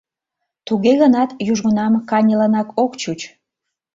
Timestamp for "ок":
2.83-2.91